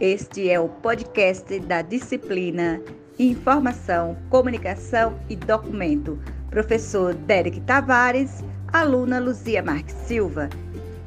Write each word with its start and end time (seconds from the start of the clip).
Este 0.00 0.50
é 0.50 0.58
o 0.58 0.68
podcast 0.68 1.60
da 1.60 1.80
disciplina 1.80 2.82
Informação, 3.16 4.16
Comunicação 4.28 5.16
e 5.28 5.36
Documento. 5.36 6.18
Professor 6.50 7.14
Derek 7.14 7.60
Tavares, 7.60 8.42
aluna 8.72 9.20
Luzia 9.20 9.62
Marques 9.62 9.94
Silva. 9.94 10.48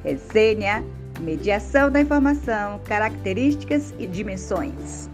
Resenha, 0.05 0.85
mediação 1.19 1.91
da 1.91 1.99
informação, 1.99 2.79
características 2.85 3.93
e 3.99 4.07
dimensões. 4.07 5.09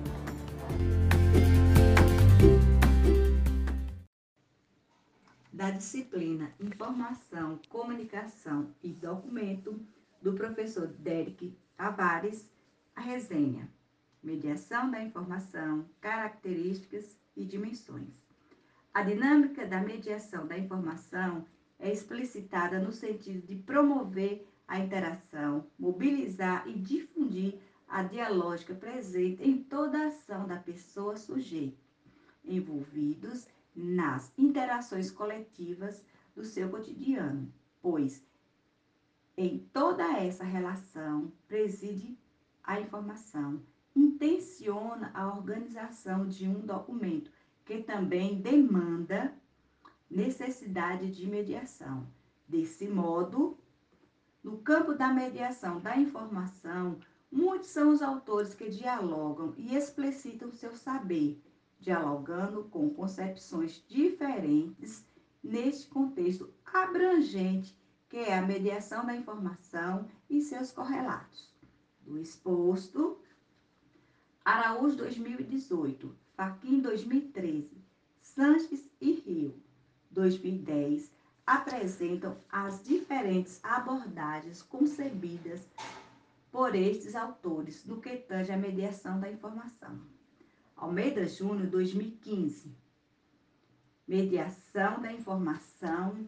Da 5.51 5.71
disciplina 5.71 6.51
Informação, 6.60 7.60
Comunicação 7.69 8.68
e 8.83 8.89
Documento, 8.89 9.79
do 10.21 10.33
professor 10.33 10.86
Derek 11.00 11.57
Tavares, 11.75 12.53
a 12.96 13.02
resenha, 13.02 13.70
mediação 14.21 14.89
da 14.89 15.04
informação, 15.04 15.86
características 16.00 17.18
e 17.36 17.43
dimensões. 17.43 18.14
A 18.93 19.01
dinâmica 19.01 19.65
da 19.65 19.79
mediação 19.79 20.46
da 20.46 20.57
informação 20.57 21.46
é 21.79 21.92
explicitada 21.92 22.79
no 22.79 22.92
sentido 22.92 23.46
de 23.48 23.56
promover 23.56 24.48
a 24.68 24.79
interação, 24.79 25.65
mobilizar 25.78 26.68
e 26.68 26.74
difundir 26.74 27.60
a 27.87 28.04
dialógica 28.04 28.74
presente 28.74 29.43
em 29.43 29.62
toda 29.64 29.98
a 29.98 30.07
ação 30.07 30.48
da 30.48 30.57
pessoa 30.57 31.18
sujeita, 31.18 31.78
envolvidos 32.45 33.48
nas 33.75 34.31
interações 34.38 35.12
coletivas 35.12 36.03
do 36.36 36.44
seu 36.44 36.70
cotidiano, 36.70 37.52
pois 37.81 38.23
em 39.36 39.58
toda 39.73 40.03
essa 40.17 40.44
relação 40.44 41.32
preside 41.48 42.17
a 42.64 42.80
informação, 42.80 43.61
intenciona 43.95 45.11
a 45.14 45.28
organização 45.28 46.25
de 46.28 46.47
um 46.47 46.61
documento 46.61 47.30
que 47.66 47.83
também 47.83 48.42
demanda 48.42 49.33
necessidade 50.09 51.11
de 51.11 51.28
mediação. 51.28 52.08
Desse 52.47 52.88
modo, 52.88 53.58
no 54.44 54.58
campo 54.59 54.94
da 54.94 55.09
mediação 55.09 55.80
da 55.80 55.97
informação, 55.97 57.00
muitos 57.31 57.70
são 57.70 57.89
os 57.89 58.02
autores 58.02 58.53
que 58.53 58.70
dialogam 58.70 59.53
e 59.58 59.75
explicitam 59.75 60.52
seu 60.52 60.75
saber, 60.75 61.42
dialogando 61.80 62.64
com 62.66 62.89
concepções 62.89 63.83
diferentes 63.88 65.05
neste 65.44 65.88
contexto 65.88 66.50
abrangente 66.66 67.77
que 68.08 68.17
é 68.17 68.38
a 68.38 68.42
mediação 68.42 69.05
da 69.05 69.16
informação 69.16 70.08
e 70.30 70.39
seus 70.42 70.72
correlatos 70.72 71.53
do 72.06 72.18
exposto, 72.18 73.18
Araújo 74.44 74.98
2018, 74.98 76.14
Faquim 76.36 76.82
2013, 76.82 77.70
Sanches 78.22 78.90
e 79.00 79.14
Rio 79.14 79.56
2010 80.12 81.12
apresentam 81.45 82.38
as 82.52 82.84
diferentes 82.84 83.60
abordagens 83.64 84.62
concebidas 84.62 85.62
por 86.52 86.76
estes 86.76 87.16
autores 87.16 87.86
no 87.86 88.02
que 88.02 88.17
tange 88.17 88.52
à 88.52 88.58
mediação 88.58 89.20
da 89.20 89.32
informação. 89.32 90.00
Almeida 90.76 91.28
Júnior 91.28 91.67
2015, 91.67 92.84
Mediação 94.06 95.02
da 95.02 95.14
informação 95.14 96.28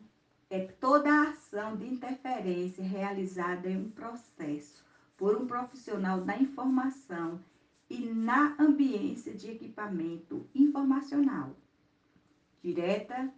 é 0.49 0.61
toda 0.61 1.11
a 1.11 1.29
ação 1.29 1.75
de 1.75 1.85
interferência 1.85 2.81
realizada 2.81 3.69
em 3.69 3.77
um 3.77 3.89
processo 3.89 4.84
por 5.17 5.35
um 5.35 5.47
profissional 5.47 6.21
da 6.21 6.37
informação 6.37 7.39
e 7.89 7.99
na 7.99 8.55
ambiência 8.59 9.33
de 9.33 9.51
equipamento 9.51 10.47
informacional, 10.53 11.55
direta 12.61 13.31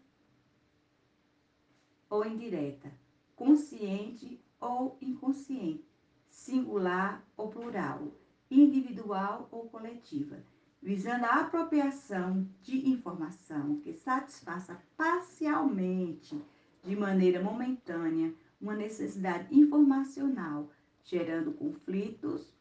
ou 2.10 2.26
indireta, 2.26 2.92
consciente 3.36 4.42
ou 4.60 4.98
inconsciente, 5.02 5.86
singular 6.30 7.24
ou 7.36 7.50
plural, 7.50 8.12
individual 8.50 9.48
ou 9.52 9.70
coletiva, 9.70 10.42
visando 10.82 11.26
a 11.26 11.42
apropriação 11.42 12.48
de 12.62 12.90
informação 12.90 13.80
que 13.82 13.94
satisfaça 13.94 14.82
parcialmente, 14.96 16.42
de 16.84 16.96
maneira 16.96 17.44
momentânea, 17.44 18.34
uma 18.62 18.76
necessidade 18.76 19.54
informacional 19.54 20.70
gerando 21.08 21.52
conflitos 21.54 22.54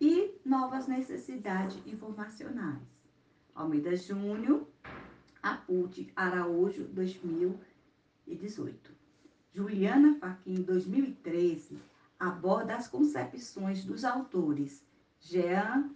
e 0.00 0.40
novas 0.44 0.86
necessidades 0.86 1.76
informacionais. 1.84 2.80
Almeida 3.52 3.96
Júnior, 3.96 4.68
Apute 5.42 6.12
Araújo, 6.14 6.84
2018. 6.84 8.94
Juliana 9.52 10.16
Faquin, 10.18 10.62
2013, 10.62 11.80
aborda 12.18 12.76
as 12.76 12.88
concepções 12.88 13.84
dos 13.84 14.04
autores 14.04 14.84
Jean 15.20 15.90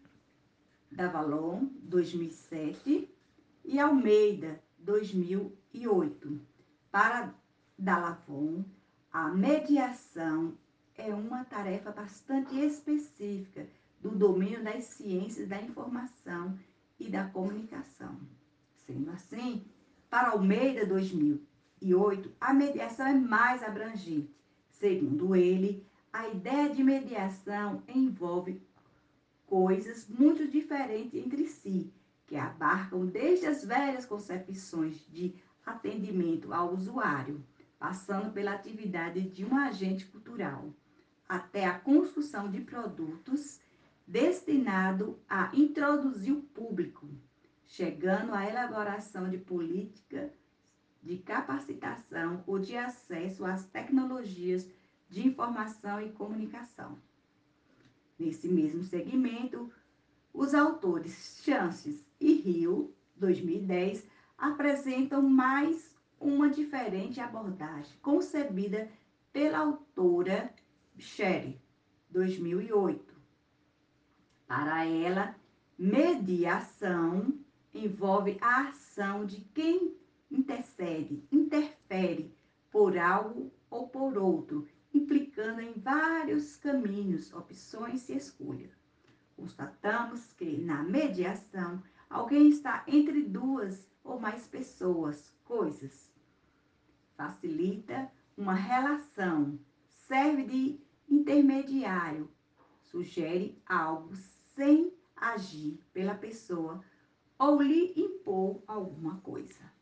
Davalon, 0.91 1.69
2007, 1.83 3.09
e 3.65 3.79
Almeida, 3.79 4.61
2008. 4.79 6.41
Para 6.91 7.33
Dalavon, 7.79 8.65
a 9.13 9.29
mediação 9.29 10.57
é 10.99 11.15
uma 11.15 11.45
tarefa 11.45 11.93
bastante 11.93 12.59
específica 12.59 13.67
do 14.01 14.11
domínio 14.11 14.63
das 14.63 14.85
ciências 14.85 15.49
da 15.49 15.63
informação 15.63 16.59
e 16.99 17.09
da 17.09 17.25
comunicação. 17.25 18.17
Sendo 18.85 19.11
assim, 19.13 19.65
para 20.11 20.31
Almeida 20.31 20.85
2008, 20.85 22.33
a 22.41 22.53
mediação 22.53 23.07
é 23.07 23.15
mais 23.15 23.63
abrangente. 23.63 24.35
Segundo 24.71 25.37
ele, 25.37 25.87
a 26.13 26.29
ideia 26.29 26.69
de 26.69 26.83
mediação 26.83 27.83
envolve 27.87 28.61
coisas 29.47 30.09
muito 30.09 30.49
diferentes 30.49 31.15
entre 31.15 31.47
si, 31.47 31.93
que 32.27 32.37
abarcam 32.37 33.07
desde 33.07 33.47
as 33.47 33.65
velhas 33.65 34.05
concepções 34.05 35.07
de 35.09 35.33
atendimento 35.65 36.53
ao 36.53 36.75
usuário, 36.75 37.43
passando 37.79 38.33
pela 38.33 38.53
atividade 38.53 39.21
de 39.21 39.45
um 39.45 39.57
agente 39.57 40.05
cultural 40.07 40.73
até 41.29 41.67
a 41.67 41.79
construção 41.79 42.51
de 42.51 42.61
produtos 42.61 43.61
destinado 44.07 45.19
a 45.29 45.51
introduzir 45.55 46.33
o 46.33 46.41
público, 46.41 47.07
chegando 47.67 48.33
à 48.33 48.49
elaboração 48.49 49.29
de 49.29 49.37
política 49.37 50.33
de 51.03 51.19
capacitação 51.19 52.43
ou 52.47 52.59
de 52.59 52.77
acesso 52.77 53.45
às 53.45 53.65
tecnologias 53.67 54.67
de 55.09 55.27
informação 55.27 56.01
e 56.01 56.11
comunicação. 56.11 56.99
Nesse 58.19 58.49
mesmo 58.49 58.83
segmento, 58.83 59.71
os 60.33 60.55
autores 60.55 61.41
Chances 61.45 62.05
e 62.21 62.33
Rio, 62.33 62.93
2010, 63.17 64.05
apresentam 64.37 65.23
mais 65.23 65.97
uma 66.21 66.51
diferente 66.51 67.21
abordagem 67.21 67.97
concebida 68.03 68.91
pela 69.33 69.59
autora 69.59 70.53
Sherry, 70.99 71.61
2008. 72.11 73.15
Para 74.47 74.85
ela, 74.85 75.35
mediação 75.79 77.39
envolve 77.73 78.37
a 78.41 78.69
ação 78.69 79.25
de 79.25 79.41
quem 79.55 79.95
intercede, 80.31 81.23
interfere 81.31 82.35
por 82.71 82.99
algo 82.99 83.53
ou 83.71 83.89
por 83.89 84.19
outro, 84.19 84.67
implicando 84.93 85.61
em 85.61 85.73
vários 85.75 86.57
caminhos, 86.57 87.33
opções 87.33 88.09
e 88.09 88.17
escolhas. 88.17 88.73
Constatamos 89.37 90.33
que 90.33 90.57
na 90.57 90.83
mediação 90.83 91.83
alguém 92.11 92.49
está 92.49 92.83
entre 92.89 93.23
duas 93.23 93.87
ou 94.03 94.19
mais 94.19 94.49
pessoas, 94.49 95.33
coisas. 95.45 96.13
Facilita 97.17 98.11
uma 98.37 98.55
relação, 98.55 99.59
serve 99.87 100.45
de 100.45 100.88
intermediário 101.11 102.29
sugere 102.83 103.61
algo 103.67 104.15
sem 104.55 104.93
agir 105.17 105.79
pela 105.93 106.15
pessoa 106.15 106.83
ou 107.39 107.61
lhe 107.63 107.93
impor 107.97 108.61
alguma 108.67 109.17
coisa. 109.21 109.73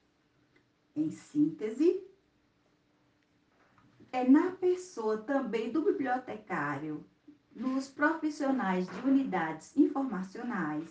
Em 0.95 1.11
síntese, 1.11 2.03
é 4.13 4.27
na 4.27 4.51
pessoa 4.53 5.19
também 5.19 5.71
do 5.71 5.83
bibliotecário, 5.83 7.05
nos 7.55 7.89
profissionais 7.89 8.87
de 8.89 9.09
unidades 9.09 9.77
informacionais 9.77 10.89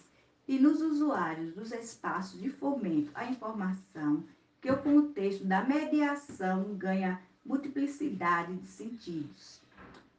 e 0.47 0.59
nos 0.59 0.81
usuários 0.81 1.53
dos 1.53 1.71
espaços 1.71 2.39
de 2.39 2.49
fomento 2.49 3.11
à 3.13 3.25
informação 3.25 4.23
que 4.61 4.71
o 4.71 4.81
contexto 4.81 5.45
da 5.45 5.63
mediação 5.63 6.75
ganha 6.75 7.21
multiplicidade 7.45 8.55
de 8.55 8.67
sentidos 8.67 9.64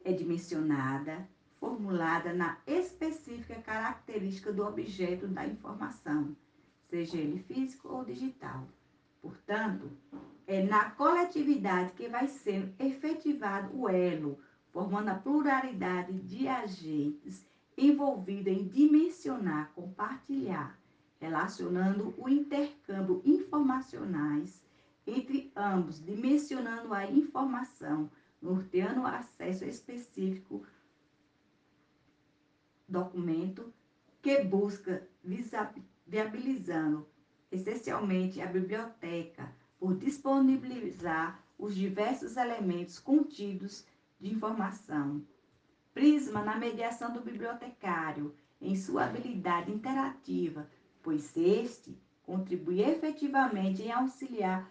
é 0.07 0.13
dimensionada, 0.13 1.29
formulada 1.59 2.33
na 2.33 2.59
específica 2.65 3.61
característica 3.61 4.53
do 4.53 4.65
objeto 4.65 5.27
da 5.27 5.45
informação, 5.45 6.37
seja 6.89 7.17
ele 7.17 7.41
físico 7.41 7.89
ou 7.89 8.05
digital. 8.05 8.69
Portanto, 9.21 9.91
é 10.47 10.63
na 10.63 10.91
coletividade 10.91 11.91
que 11.95 12.09
vai 12.09 12.29
sendo 12.29 12.73
efetivado 12.79 13.77
o 13.77 13.89
elo, 13.89 14.39
formando 14.73 15.09
a 15.09 15.15
pluralidade 15.17 16.13
de 16.21 16.47
agentes 16.47 17.45
envolvida 17.77 18.49
em 18.49 18.69
dimensionar, 18.69 19.73
compartilhar, 19.75 20.79
relacionando 21.21 22.15
o 22.17 22.29
intercâmbio 22.29 23.21
informacionais 23.25 24.65
entre 25.05 25.51
ambos, 25.57 26.01
dimensionando 26.05 26.95
a 26.95 27.11
informação, 27.11 28.09
norteando 28.47 29.01
o 29.01 29.07
acesso 29.07 29.65
específico 29.65 30.65
documento 32.89 33.73
que 34.23 34.45
busca 34.45 35.07
viabilizando 36.07 37.09
essencialmente 37.51 38.41
a 38.41 38.47
biblioteca 38.47 39.53
por 39.79 39.97
disponibilizar 39.97 41.43
os 41.59 41.75
diversos 41.75 42.37
elementos 42.37 43.01
contidos 43.01 43.85
de 44.21 44.33
informação. 44.33 45.27
Prisma 45.93 46.43
na 46.43 46.57
mediação 46.57 47.13
do 47.13 47.21
bibliotecário 47.21 48.33
em 48.61 48.77
sua 48.77 49.07
habilidade 49.07 49.73
interativa, 49.73 50.71
pois 51.03 51.37
este 51.37 51.99
contribui 52.23 52.81
efetivamente 52.83 53.83
em 53.83 53.91
auxiliar 53.91 54.71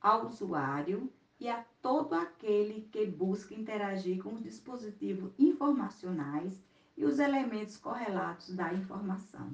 ao 0.00 0.26
usuário 0.26 1.12
e 1.40 1.48
a 1.48 1.64
todo 1.80 2.14
aquele 2.14 2.88
que 2.92 3.06
busca 3.06 3.54
interagir 3.54 4.22
com 4.22 4.34
os 4.34 4.42
dispositivos 4.42 5.32
informacionais 5.38 6.62
e 6.96 7.04
os 7.04 7.18
elementos 7.18 7.76
correlatos 7.76 8.54
da 8.54 8.72
informação. 8.72 9.52